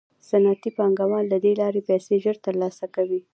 [0.29, 3.19] صنعتي پانګوال له دې لارې پیسې ژر ترلاسه کوي